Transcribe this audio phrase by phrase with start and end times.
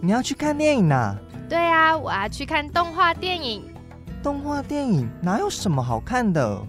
[0.00, 1.16] 你要去看电影呐？
[1.48, 3.64] 对啊，我要去看动画电影。
[4.22, 6.60] 动画电影哪有什么好看的？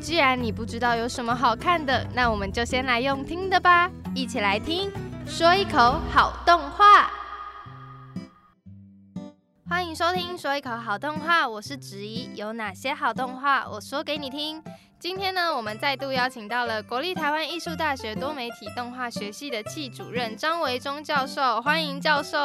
[0.00, 4.90] 既然你不知道有什么好看的，那我们就先来用听的吧，一起来听
[5.26, 7.10] 说一口好动画。
[9.98, 12.30] 收听说一口好动画，我是子怡。
[12.36, 14.62] 有哪些好动画，我说给你听。
[14.96, 22.38] 今天呢，我们再度邀请到了国立台湾艺术大学多媒体动画学系的系主任张维忠教授，欢迎教授。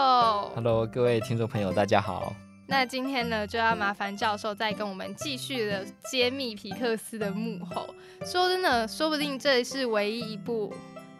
[0.55, 2.33] Hello，各位听众朋友，大家好。
[2.65, 7.87] 那今天呢，就要麻烦教授再跟我们继续的揭秘皮克斯的幕后。
[8.25, 10.73] 说真的，说不定这是唯一一部。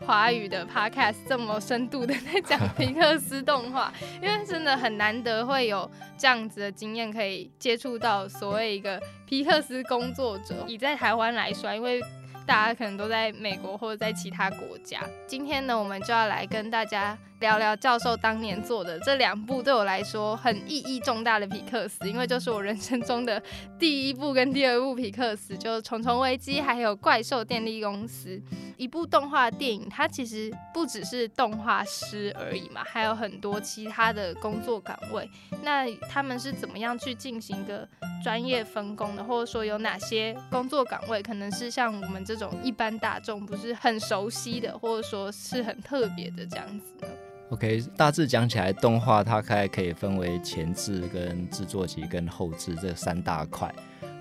[0.06, 10.66] 华语的 podcast 这么深度的在讲皮克斯动画， 因为真的很难得会有这样子的经验，可以接触到所谓一个皮克斯工作者。
[10.68, 12.02] 以在台湾来说，因为
[12.46, 17.18] 大家可能都在美国或者在其他国家，今天呢，我们就要来跟大家。
[17.44, 23.44] 聊聊教授当年做的这两部对我来说很意义重大的皮克斯，因为就是我人生中的
[23.78, 28.30] 第一部跟第二部皮克斯，就是《虫虫危机》还有《怪兽电力公司》。
[28.78, 35.30] 一部动画电影，它其实不只是动画师而已嘛，还有很多其他的工作岗位。
[35.62, 37.88] 那他们是怎么样去进行一个
[38.24, 47.08] 专业分工的，或者说有哪些工作岗位可能是像我们这种一般大众不是很熟悉的，或者说是很特别的这样子呢
[47.54, 53.72] ？OK，大致讲起来，动画它大概可以分为前置、跟制作期、跟后置这三大块。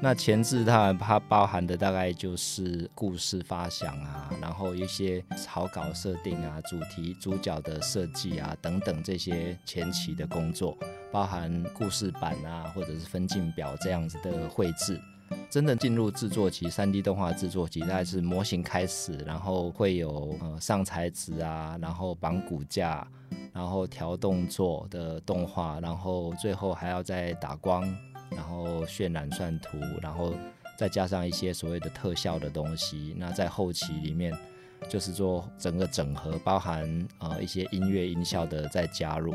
[0.03, 10.77] 那前置它它包含的大概就是故事发想啊，然后一些草稿设定啊、主题、主角的设计啊等等这些前期的工作，
[11.11, 15.01] 包含故事板啊，或者是分镜表这样子的绘制。
[15.51, 23.07] 真的进入制作期，3D 动画制作期，大概是模型开始，然后会有呃上材质啊，然后绑骨架，
[23.53, 27.83] 然后调动作的动画，然后最后还要再打光，
[28.31, 30.33] 然后渲染算图，然后
[30.79, 33.15] 再加上一些所谓的特效的东西。
[33.19, 34.33] 那在后期里面，
[34.89, 39.35] 就是做整个整合，包含呃一些音乐音效的再加入。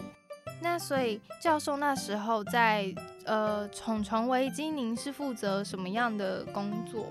[0.59, 2.93] 那所以教授那时候在
[3.25, 7.05] 呃虫虫危机，您是负责什么样的工作？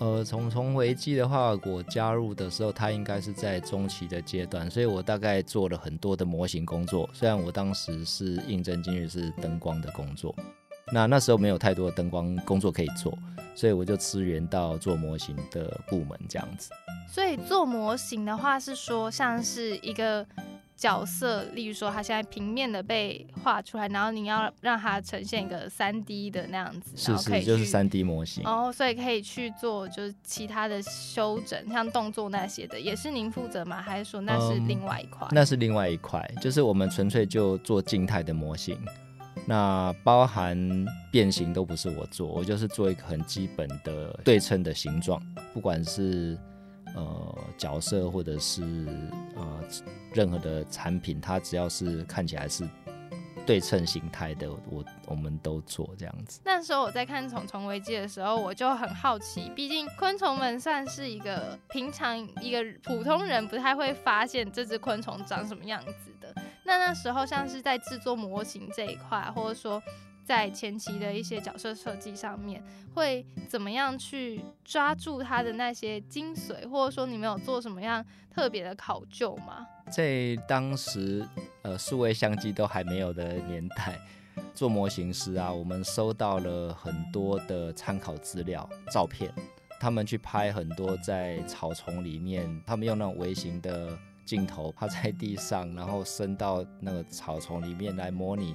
[0.00, 7.08] 呃，虫虫危机的话，我加入的时候，它应该是在中期的阶段，所以我大概做了很多的模型工作。
[7.12, 10.34] 虽然我当时是应征进去是灯光的工作，
[10.92, 13.16] 那那时候没有太多的灯光工作可以做，
[13.56, 16.70] 所以我就支援到做模型的部门这样子。
[17.08, 20.26] 所以做模型的话，是说像是一个。
[20.78, 33.82] 角色，例如说他现在平面的被画出来，然后你要让它呈现一个三 D 的那样子，是是就是三 D 模型，哦，所以可以去做就是其他的修整，像动作那些的，也是您负责吗？
[33.82, 35.26] 还是说那是另外一块？
[35.32, 38.78] 那是另外一块，就是我们纯粹就做静态的模型，
[39.46, 40.56] 那包含
[41.10, 45.20] 变形都不是我做，我就是做一个很基本的对称的形状，
[45.52, 46.38] 不管是。
[46.98, 48.60] 呃，角色或者是
[49.36, 49.62] 呃
[50.12, 52.68] 任何的产品，它只要是看起来是
[53.46, 56.40] 对称形态的，我我们都做这样子。
[56.44, 66.34] 那时候我在看《虫虫危机》的时候，我就很好奇，毕竟昆虫们算是一个平常一个普通人不太会发现这只昆虫长什么样子的。
[66.64, 69.80] 那那时候像是在制作模型这一块，或者说。
[70.28, 72.62] 在前期的一些角色设计上面，
[72.92, 79.66] 会怎么样去抓住它的那些精髓，或者说你们有做什么样特别的考究吗？
[79.90, 81.26] 在当时，
[81.62, 83.98] 呃，数位相机都还没有的年代，
[84.52, 89.32] 做模型师啊，我们收到了很多的参考资料、照片，
[89.80, 98.54] 他们去拍很多在草丛里面，他们用那种微型的镜头趴在地上，然后伸到那个草丛里面来模拟。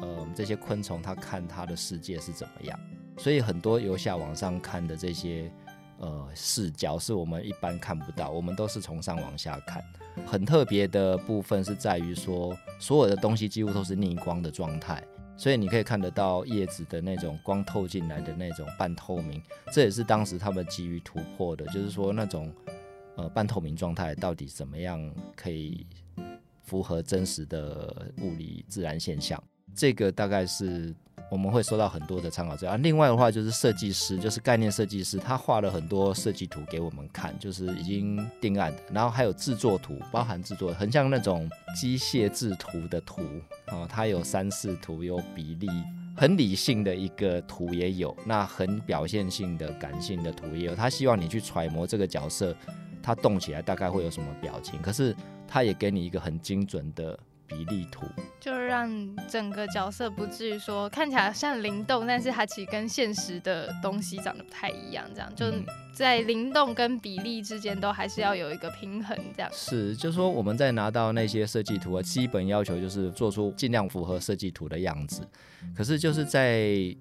[0.00, 2.78] 呃，这些昆虫它看它的世界是怎么样？
[3.16, 5.50] 所以很多由下往上看的这些
[5.98, 9.82] 呃视角是我们一般看不到，我们都是从上往下看。
[10.26, 15.02] 很特别的部分是在于说，所有的东西几乎都是逆光的状态，
[15.36, 19.40] 所以你可以看得到叶子的那种光透进来的那种半透明。
[19.72, 22.52] 这也是当时他们急于突破的，就是说那种
[23.16, 25.86] 呃半透明状态到底怎么样可以
[26.62, 29.42] 符合真实的物理自然现象。
[29.74, 30.94] 这个大概是
[31.30, 32.76] 我们会收到很多的参考资料。
[32.76, 38.82] 另外的话就是设计师，就是概念设计师，他画了很多设计图给我们看，就是已经定案的。
[38.92, 43.22] 然后还有制作图，包含制作，很像那种机械制图的图
[43.66, 45.68] 啊，它有三视图，有比例，
[46.16, 50.74] 很理性的一个图也有，那很表现性的感性的图也有。
[50.74, 52.56] 他希望你去揣摩这个角色，
[53.02, 55.14] 他动起来大概会有什么表情，可是
[55.46, 57.18] 他也给你一个很精准的。
[57.48, 58.06] 比例图，
[58.38, 69.50] 就让整个角色不至于说看起来像灵动，但是它其实跟现实的东西长得不太一样，这样就嗯在灵动跟比例之间都还是要有一个平衡，这样。
[69.52, 75.26] 是，就是说我们在拿到那些设计图啊，基本要求就是做出尽量符合设计图的样子。
[75.76, 76.94] 可是就是在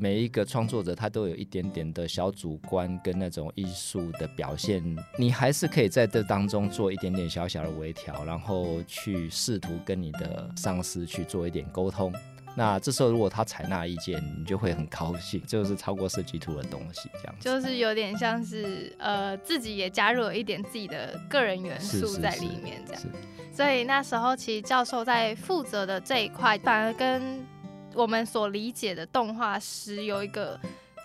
[0.00, 4.82] 每一个创作者，他都有一点点的小主观跟那种艺术的表现，
[5.18, 12.10] 你还是可以在这当中做一点点小小的微调，然后去试图跟你的上司去做一点沟通。
[12.56, 17.44] 那这时候如果他采纳意见，你就会很高兴，就是超过设计图的东西，这样子。
[17.44, 23.02] 就是有点像是呃自己也加入了一点自己的个人元素在里面，这样。
[23.02, 23.08] 是
[23.52, 27.46] 所以那时候其实教授在负责的这一块，反而跟
[27.94, 30.58] 我们所理解的动画师有一个。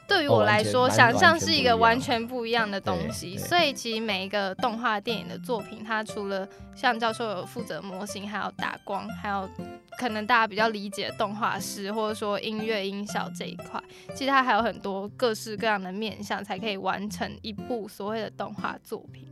[0.07, 9.49] 对于哦我来说，想象是一个完全不一样的东西，所以其实每一个动画电影的作品，它除了像教授有负责模型，还有打光，还有
[9.97, 13.83] 可能大家比较理解的动画师，或者说音乐音效这一块，
[14.13, 19.27] 其实它还有很多各式各样的面向，才可以完成一部所谓的动画作品。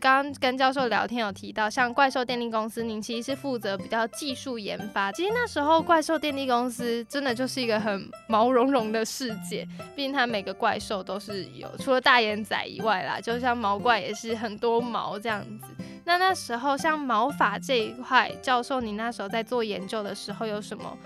[0.00, 5.10] 刚跟教授聊天有提到，像怪兽电力公司，您其实是负责比较技术研发。
[5.12, 15.66] 其实那时候怪兽电力公司真的就是一个很毛茸茸的世界，毕竟它每个怪兽都是有，除了大眼仔以外啦，就像毛怪也是很多毛这样子。
[16.04, 20.96] 那那时候像毛发这一块，教授您那时候在做研究的时候，有什么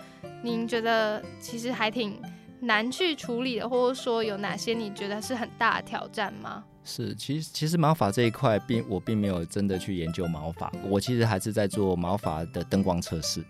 [0.42, 2.20] 您觉得其实还挺
[2.60, 6.64] 难去处理的，或者说有哪些你觉得是很大的挑战吗？
[6.82, 13.44] 是，其实其实毛发这一块并我并没有真的去研究毛发，我其实还是在做毛发的灯光测试，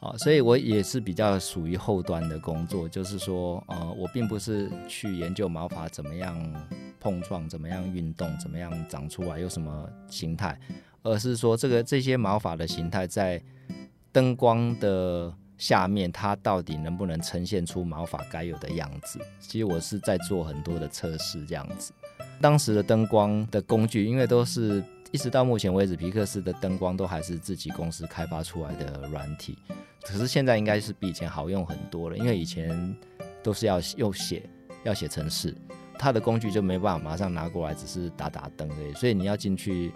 [0.00, 6.36] 啊，所以我也是比较属于后端的工作，就是说，呃，我并不是去研究毛发怎么样
[7.00, 10.58] 碰撞、怎么样运动、怎么样长出来有什么形态，
[11.02, 13.42] 而是说这个这些毛发的形态在
[14.12, 19.18] 灯光的下面，它到底能不能呈现出毛发该有的样子？
[19.40, 21.92] 其实我是在做很多的测试，这样子。
[22.40, 29.58] 当时的灯光的工具，因为都是一直到目前为止，皮克斯的灯光都还是自己公司开发出来的软体。
[30.02, 32.96] 可是现在应该是比以前好用很多了，因为以前
[33.42, 34.48] 都是要用写，
[34.84, 35.54] 要写程式，
[35.98, 38.92] 它的工具就没办法马上拿过来，只是打打灯而已。
[38.94, 39.92] 所以你要进去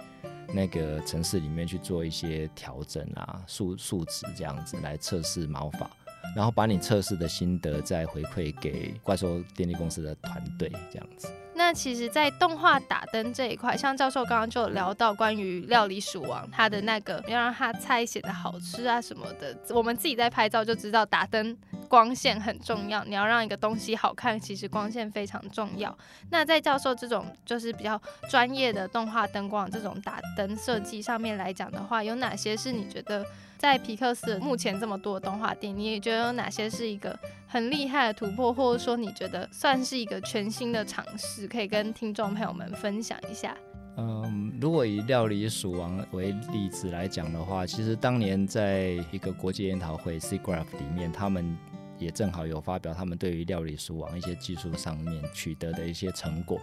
[0.53, 5.89] 那个城市里面去做一些调整啊，数数值这样子来测试毛发。
[6.35, 11.29] 然后把你测试的心得再回馈给怪兽电力公司的团队，这样子。
[11.55, 21.57] 那其实，在动画打灯这一块，像教授刚刚就聊到关于料理鼠王他的那个要让他菜显得好吃啊什么的，我们自己在拍照就知道打灯
[21.93, 23.05] 光线很重要。
[23.05, 25.95] 你要让一个东西好看，其实光线非常重要。
[26.31, 28.01] 那在教授这种就是比较
[28.31, 33.23] 专业的动画灯光这种打灯设计上面来讲的话，有哪些是你觉得
[33.59, 37.15] 在皮克斯目前这么多的动画电影，你也觉得有哪些是一个
[37.47, 43.55] 很厉害的突破，或者说你觉得算是一个全新的尝试，可以跟听众朋友们分享一下？
[43.99, 51.55] 嗯，如果以料理鼠王为例子来讲的话，其实当年在一个国际研讨会 SIGGRAPH 里面，他们
[52.03, 56.61] 也正好有发表他们对于料理鼠王一些技术上面取得的一些成果。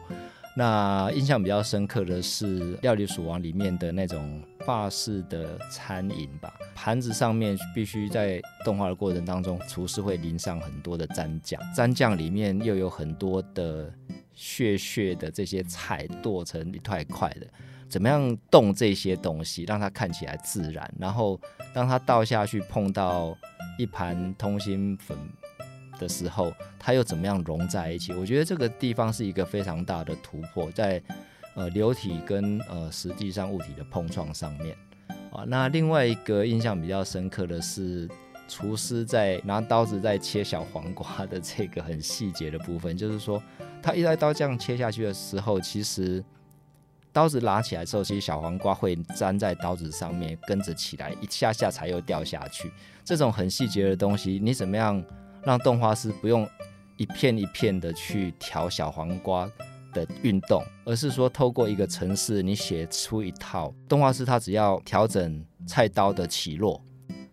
[0.56, 13.94] 那印象比较深刻的是料理鼠王里面的那种法式的餐饮吧，盘子上面必须在动画的过程当中，厨师会淋上很多的蘸酱，蘸酱里面又有很多的
[14.34, 17.48] 血血的这些菜剁成一块块的，
[17.88, 21.40] 怎么样动这些东西，让它看起来自然，然后
[21.74, 23.38] 当它倒下去碰到
[23.80, 25.18] 一盘通心粉
[25.98, 28.14] 的时候，它又怎么样融在一起？
[28.14, 31.02] 我觉得这个地方是一个非常大的突破，在
[31.56, 34.76] 呃流体跟呃实际上物体的碰撞上面
[35.32, 35.46] 啊。
[35.48, 38.08] 那另外一个印象比较深刻的是。
[38.52, 43.40] 厨师在拿刀子在切小黄瓜的这个很细节的部分，就是说，
[43.80, 46.26] 他一刀刀这样切下去的时候，其实
[47.20, 52.72] 刀子拿起来之后，其实小黄瓜会粘在刀子上面，跟着起来，一下下才又掉下去。
[53.04, 55.04] 这种很细节的东西，你怎么样
[55.44, 56.48] 让动画师不用
[56.96, 59.52] 一片一片的去调小黄瓜
[59.92, 66.82] 的运动，而是说透过一个程式，你写出一套动画师他只要调整菜刀的起落。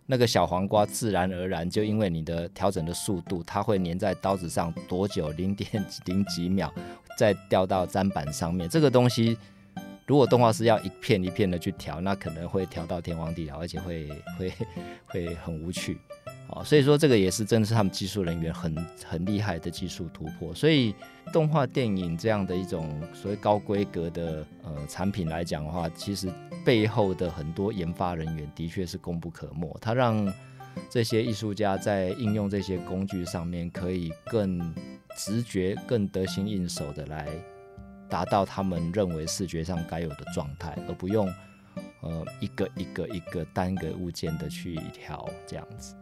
[0.05, 5.31] 那个小黄瓜自然而然就因为你的调整的速度，它会粘在刀子上多久？
[5.31, 6.73] 零点零几秒，
[7.17, 8.69] 再掉到砧板上面。
[8.69, 9.37] 这个东西，
[10.07, 14.09] 如果动画师要一片一片的去调，那可能会调到天荒地老，而且会
[14.39, 14.53] 会
[15.07, 15.99] 会很无趣。
[16.49, 18.73] 好，所以说这个也是真的是他们技术人员很
[19.05, 20.55] 很厉害的技术突破。
[20.55, 20.95] 所以
[21.33, 26.33] 动画电影这样的一种所谓高规格的呃产品来讲的话，其实
[26.65, 29.77] 背后的很多研发人员的确是功不可没。
[29.81, 30.33] 他让
[30.89, 34.73] 这些艺术家在应用这些工具上面，可以更
[35.17, 37.27] 直觉、更得心应手的来
[38.09, 41.33] 达到他们认为视觉上该有的状态，而不用
[42.01, 45.95] 呃一个一个一个单个物件的去调这样子。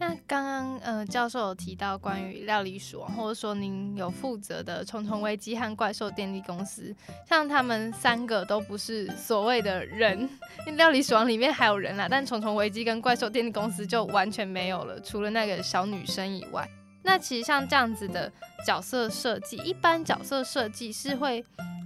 [0.00, 6.94] 那刚刚呃教授有提到关于料理鼠王，或者说您有负责的虫虫危机和怪兽电力公司，
[7.28, 10.28] 像他们三个都不是所谓的人，
[10.76, 16.68] 料理鼠王里面还有人啦，但虫虫危机跟怪兽电力公司就完全没有了，除了那个小女生以外。
[17.08, 18.30] 那其实像这样子的
[18.66, 21.42] 角色设计，一般角色设计是会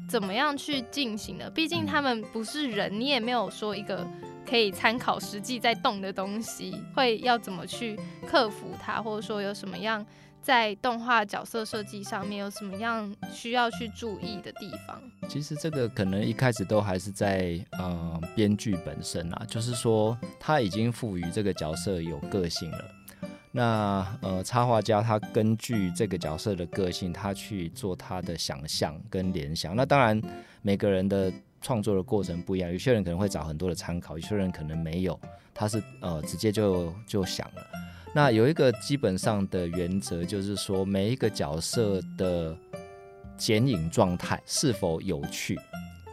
[0.08, 1.48] 怎么样去进行的？
[1.48, 4.04] 毕竟他们不是人，你也没有说一个。
[4.44, 10.04] 可以参考实际在动的东西，会要怎么去克服它，或者说有什么样
[10.42, 15.00] 在动画角色设计上面有什么样需要去注意的地方？
[15.28, 22.84] 其实这个可能一开始都还是在呃编剧本身啊，就是说他已经赋予这个角色有个性了。
[23.52, 29.76] 那呃插画家他根据这个角色的个性，他去做他的想象跟联想。
[29.76, 30.20] 那当然
[30.62, 31.32] 每个人的。
[31.64, 35.16] 创作的过程不一样，有些人可能会找很多的参考，有些人可能没有，
[35.54, 37.64] 他是呃直接就就想了。
[38.12, 42.52] 那有一个基本上的原则，就是说每一个角色的
[43.36, 45.56] 剪影状态是否有趣，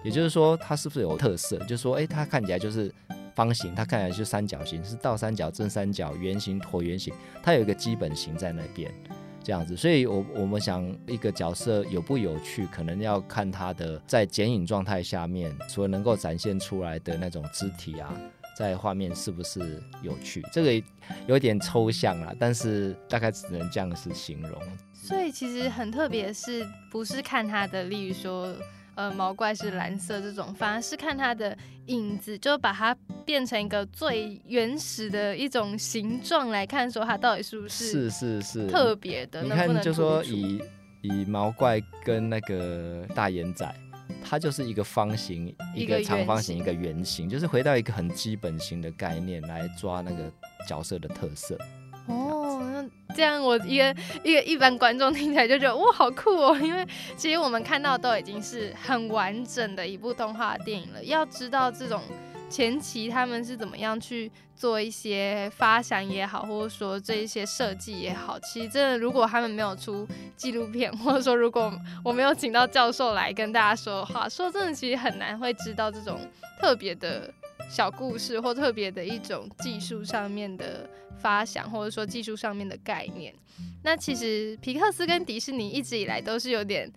[0.04, 2.94] 也就是说他是不是有特色，就是说诶，他看起来就是
[3.40, 8.94] 方形，它看起来就三角形，是倒三角、正三角、圆形、椭圆形，它有一个基本形在那边。
[9.42, 18.14] 这样子，所以，我我们想一个角色有不有趣，可能要看他的在剪影状态下面，所能够展现出来的那种肢体啊，
[18.58, 20.86] 在画面是不是有趣，这个
[21.26, 24.62] 有点抽象啦，但是大概只能这样子形容。
[24.94, 28.54] 所以其实很特别，是不是看他的，例如说。
[29.00, 32.94] 呃，毛怪是蓝色这种，反而是看它的影子，就把它
[33.26, 39.42] 变成一个最原始的一种形状来看，说它到底是不是是是是特别的？
[39.42, 40.62] 你看，就说以
[41.02, 43.74] 以毛怪跟那个大眼仔，
[44.22, 50.30] 它就是一个方形，一个长方形，一个圆形，就是回到一个很基本型的概念来抓那个
[50.68, 51.58] 角色的特色。
[52.10, 56.86] 哦，那这样我一个一个一般观众听起来就觉得哇好酷哦，因为
[57.16, 61.04] 其实我们看到都已经是很完整的一部动画电影了。
[61.04, 62.02] 要知道这种
[62.50, 71.72] 前期他们是怎么样去做一些发想也好，或者说这一些设计也好，其实真的如果他们没有出纪录片，或者说如果
[72.04, 76.20] 我没有请到教授来跟大家说的话，说真的其实很难会知道这种
[76.60, 77.32] 特别的。
[77.70, 83.34] 小故事或特别的一种技术上面的发想，或者说技术上面的概念。
[83.84, 86.92] 那其实皮克斯跟迪士尼一直以来都是有点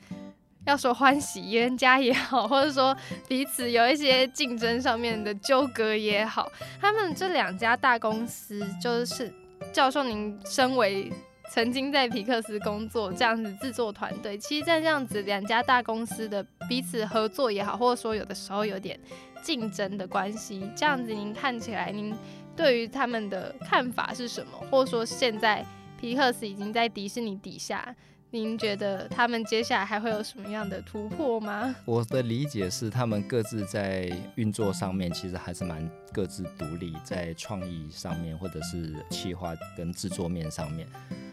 [0.65, 2.97] 要说欢喜冤家也好，或者说
[3.29, 6.51] 彼此有一些竞争上面的纠葛也好。
[6.81, 9.31] 他们这两家大公司，就是
[9.73, 11.13] 教授您身为
[11.51, 18.99] 曾经在皮克斯工作这样子制作团队，其实，在这样子两家大公司的彼此合作也好，或者说有的时候有点。
[19.43, 22.15] 竞争的关系，这样子您看起来，您
[22.57, 24.53] 对于他们的看法是什么？
[24.71, 25.65] 或者说，现在
[26.01, 27.95] 皮克斯已经在迪士尼底下，
[28.31, 31.75] 您觉得他们接下来还会有什么样的突破吗？
[31.85, 40.87] 我的理解是，他们各自在运作上面其实还是蛮各自独立，在创意上面或者是企划跟制作面上面。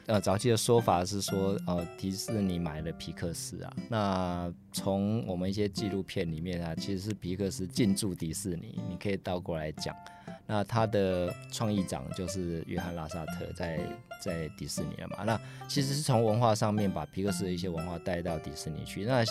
[0.10, 3.72] 呃，早期的说法是说，呃，迪士尼买了皮克斯啊。
[3.88, 8.80] 那从我们一些纪录片里面啊，其实是皮克斯进驻迪士尼。
[8.90, 9.96] 你可以倒过来讲，
[10.48, 13.80] 那他的创意长就是约翰拉萨特在
[14.20, 15.24] 在迪士尼了嘛。
[15.24, 19.06] 那其实是从文化上面把皮克斯的一些文化带到迪士尼去。
[19.06, 19.24] 那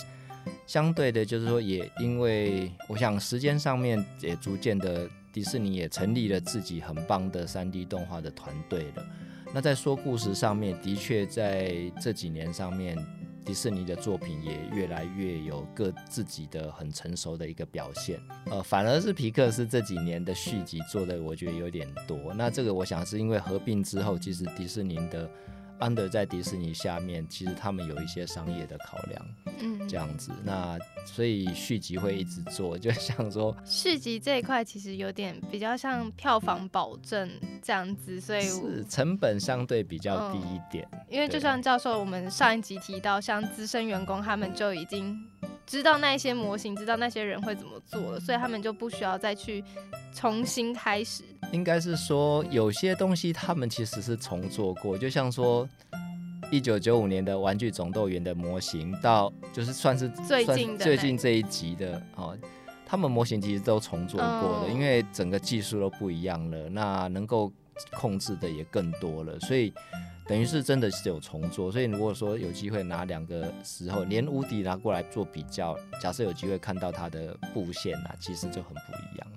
[0.65, 9.05] 相对的，就是说也因为我想时间上面也逐渐的，迪士尼也成立了自己很棒的 3D 动画的团队了。
[9.55, 12.97] 那在说故事上面，的确在这几年上面，
[13.45, 18.21] 迪士尼的作品也越来越有各自己的很成熟的一个表现。
[18.51, 22.33] 呃，反而是皮克斯这几年的续集做的，我觉得有点多。
[22.35, 25.31] 那这个我想是因为合并之后，其实迪士尼的。
[25.79, 29.27] 安德在迪士尼下面，其实他们有一些商业的考量，
[29.61, 37.31] 嗯，这样子，那所以续集会一直做，就像说 续集这一块其实有点比较像票房保证
[37.63, 40.87] 这样子，所以是成本相对比较低一点。
[41.09, 45.19] 因为就像教授我们上一集提到，像资深员工他们就已经
[45.69, 49.63] 知道那些模型，知道那些人会怎么做了，所以他们就不需要再去
[50.15, 51.23] 重新开始。
[51.53, 55.69] 应该是说，有些东西他们其实是重做过，就像说
[56.51, 62.35] 一九九五年的《玩具总动员》的模型，到就是算是最近最近这一集的哦，
[62.87, 67.53] 他们模型其实都重做过的，哦因为整个技术都不一样了，那能够
[67.97, 69.73] 控制的也更多了，所以
[70.27, 71.71] 等于是真的是有重做。
[71.73, 79.29] 所以如果说有机会拿两个时候，连无敌拿过来做比较，假设有机会看到它的布线啊，其实就很不一样。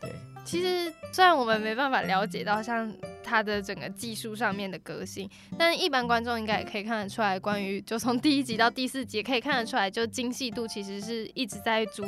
[0.00, 0.12] 对，
[0.44, 2.92] 其实虽然我们没办法了解到像
[3.28, 12.06] 它的整个技术上面的革新，但一般观众应该也可以看得出来，关于就从第一集到第四集，可以看得出来，就精细度其实是一直在逐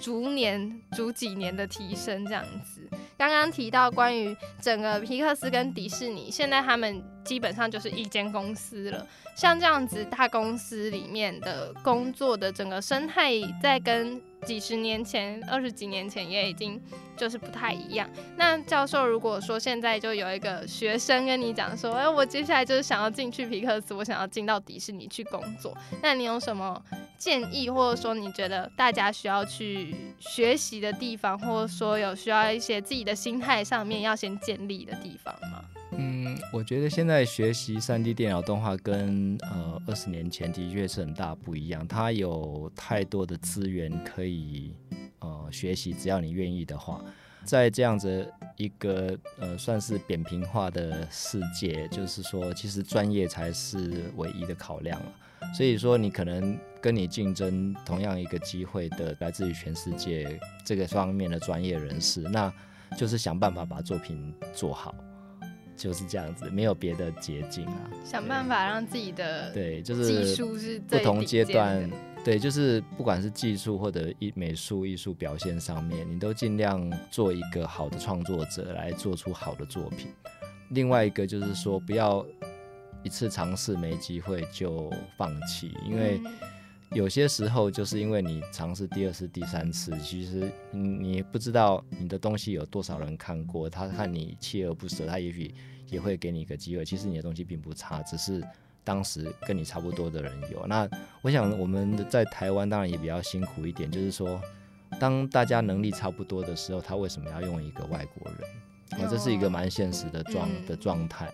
[0.00, 2.86] 逐年、逐几年的提升这样子。
[3.16, 9.06] 刚刚提到关于整个皮克斯跟迪士尼，现在他们基本上就是一间公司了。
[9.34, 13.32] 像这样子大公司里面的工作的整个生态，
[13.62, 16.80] 在跟几十年前、二十几年前也已经
[17.16, 18.08] 就是不太一样。
[18.36, 26.82] 那教授，如果说现在就有一个学生跟你讲说，哎、我接下来就是想要进去皮克斯，我想要进到迪士尼去工作，那你有什么
[27.18, 35.64] 建议，或者说你觉得大家需要去学习的地方，或者说有需要一些自己的心态上面要先建立的地方吗？
[35.92, 44.74] 嗯，我觉得现在学习 3D 电脑动画跟呃二十年前的确是很大不一样，它有太多的资源可以
[45.20, 47.02] 呃学习，只要你愿意的话，
[47.44, 55.12] 在这样子一个呃算是扁平化的世界，就是说其实专业才是唯一的考量了。
[55.54, 62.52] 所以说，你可能跟你竞争同样一个机会的来自于全世界这个方面的专业人士，那
[62.96, 64.94] 就是想办法把作品做好。
[65.78, 67.88] 就是这样子，没有别的捷径啊。
[68.04, 71.88] 想办法让自己的对，就技是术是不同阶段，
[72.24, 80.08] 对，就是不管是技术或者艺美术艺术表现上面，你都尽量做一个好的创作者，来做出好的作品。
[80.70, 82.26] 另外一个就是说，不要
[83.02, 86.32] 一次尝试没机会就放弃，因为嗯
[86.92, 95.54] 有些时候就是因为你尝试第二次、第三次，其实你你不知道你的东西有多少人看过，他看你锲而不舍，他也许
[95.90, 96.84] 也会给你一个机会。
[96.84, 98.42] 其实你的东西并不差，只是
[98.84, 100.66] 当时跟你差不多的人有。
[100.66, 100.88] 那
[101.20, 104.40] 我想我们的在台湾当然也比较辛苦一点，就是说，
[104.98, 109.02] 当大家能力差不多的时候，他为什么要用一个外国人？
[109.04, 111.30] 哦，这是一个蛮现实的状嗯的状态。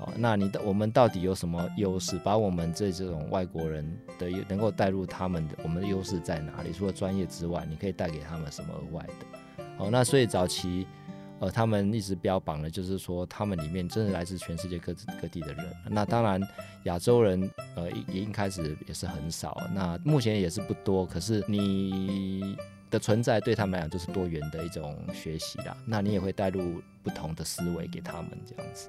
[0.00, 2.18] 哦，那你的我们到底有什么优势？
[2.18, 3.84] 把我们这这种外国人
[4.18, 6.72] 的能够带入他们的，我们的优势在哪里？
[6.72, 9.64] 除了专业之外，你可以带给他们什么额外的？
[9.78, 10.86] 哦，那所以早期，
[11.38, 15.64] 呃，他们一直标榜的就是说，他们里面真的来自全世界各自各地的人。
[15.88, 16.40] 那当然，
[16.84, 21.06] 亚洲人，呃，也一开始也是很少，那目前也是不多。
[21.06, 22.56] 可是你
[22.90, 25.76] 的存在对他们来讲就是多元的一种学习啦。
[25.86, 28.88] 那你也会带入不同的思维给他们，这样子。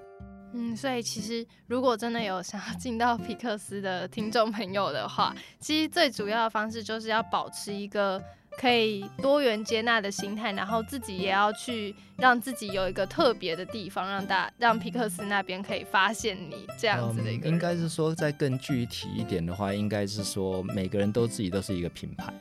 [0.57, 8.23] 嗯，所以其实如果真的有想要进到皮克斯的听众朋友的话，其实最主要的方式就是要保持一个
[8.57, 22.33] 可以多元接纳的心态，然后自己也要去让自己有一个特别的地方，让大让皮克斯那边可以发现你这样子的一个、应该是说，再更具体一点的话，应该是说每个人都自己都是一个品牌。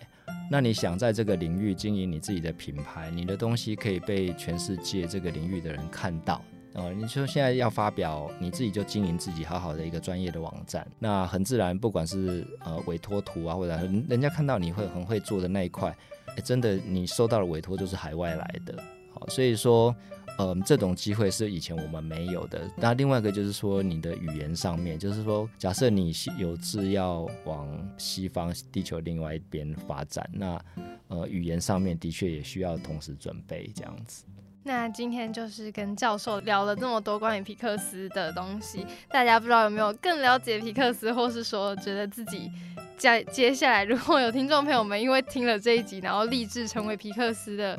[0.48, 6.40] 那你想在这个领域经营你自己的品牌，你的东西可以被全世界这个领域的人看到。
[6.74, 13.76] 哦，你说现在要发表，你自己就经营自己好好的一个专业的网站，那很自然，不管是呃委托图啊，或者
[14.08, 15.96] 人家看到你会很会做的那一块，
[16.44, 18.82] 真的你收到的委托就是海外来的。
[19.12, 19.94] 好，所以说，
[20.38, 22.68] 嗯，这种机会是以前我们没有的。
[22.76, 30.60] 那另外一个就是说，你的语言上面，就是说，假设你有志要往西方地球另外一边发展，那
[31.06, 34.24] 呃，语言上面的确也需要同时准备这样子。
[34.66, 42.50] 那今天就是跟教授聊了这么多关于皮克斯的东西，大家不知道有没有更了解皮克斯，或是说觉得自己
[42.96, 47.78] 接接下来如果有听众朋友们因为听了这一集，然后立志成为皮克斯的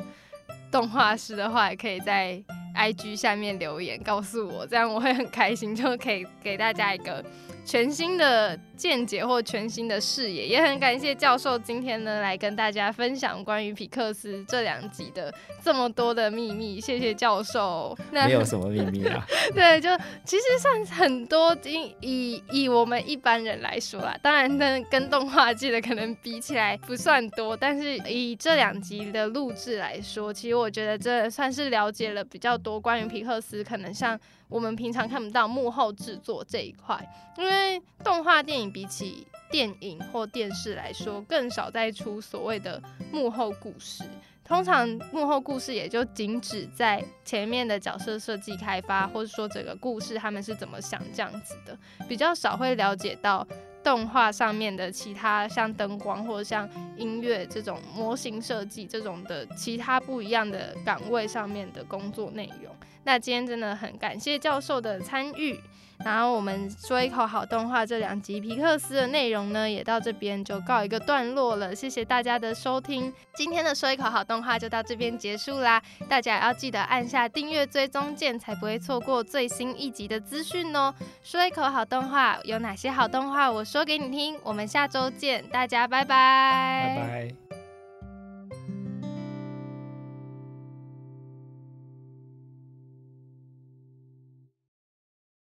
[0.70, 2.40] 动画师的话，也可以在
[2.76, 7.24] IG 下面留言告诉我，这样我会很开心，就可以给大家一个
[7.66, 10.46] 全新的见解或全新的视野。
[10.46, 17.98] 也很感谢教授今天呢来跟大家分享关于皮克斯这两集的这么多的秘密，谢谢教授。
[18.12, 19.90] 那没有什么秘密啊， 对，就
[20.24, 34.16] 其实算很多，以以以我们一般人来说啦，当然跟跟动画界的可能比起来不算多，但是以这两集的录制来说，其实我觉得这算是了解了比较多关于皮克斯，可能像
[34.48, 37.04] 我们平常看不到幕后制作这一块，
[37.36, 42.82] 因为动画电影比起电影或电视来说，更少再出所谓的
[43.12, 44.04] 幕后故事。
[44.44, 51.76] 通常幕后故事也就仅止在前面的角色设计开发，或者说整个故事他们是怎么想这样子的，
[52.08, 53.44] 比较少会了解到
[53.82, 62.72] 动画上面的其他像灯光或者像音乐这种模型设计这种的其他不一样的岗位上面的工作内容。
[63.06, 65.58] 那今天真的很感谢教授的参与。
[66.04, 71.74] 然后我们说一口好动画这两集皮克斯的内容呢，也到这边就告一个段落了。
[71.74, 75.82] 谢谢大家的收听，今天的说一口好动画就到这边结束啦。
[76.06, 80.94] 大家也要记得按下订阅追踪键，才不会错过最新一集的资讯哦。
[81.22, 83.50] 说一口好动画有哪些好动画？
[83.50, 84.38] 我说给你听。
[84.42, 86.94] 我们下周见，大家拜拜。
[86.94, 87.45] 拜拜。